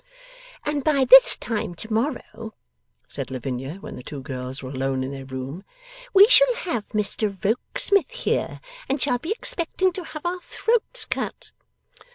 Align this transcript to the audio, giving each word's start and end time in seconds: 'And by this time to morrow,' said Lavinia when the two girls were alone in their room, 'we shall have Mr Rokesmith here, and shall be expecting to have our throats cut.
'And 0.65 0.83
by 0.83 1.05
this 1.05 1.37
time 1.37 1.75
to 1.75 1.93
morrow,' 1.93 2.55
said 3.07 3.29
Lavinia 3.29 3.75
when 3.81 3.97
the 3.97 4.01
two 4.01 4.19
girls 4.23 4.63
were 4.63 4.71
alone 4.71 5.03
in 5.03 5.11
their 5.11 5.25
room, 5.25 5.63
'we 6.11 6.27
shall 6.27 6.55
have 6.55 6.87
Mr 6.89 7.29
Rokesmith 7.45 8.09
here, 8.09 8.61
and 8.89 8.99
shall 8.99 9.19
be 9.19 9.29
expecting 9.29 9.91
to 9.93 10.03
have 10.03 10.25
our 10.25 10.39
throats 10.39 11.05
cut. 11.05 11.51